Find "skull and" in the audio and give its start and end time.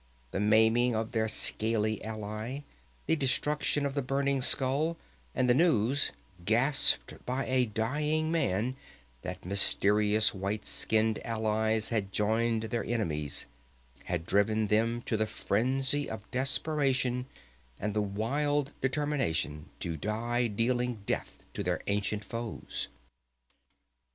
4.41-5.47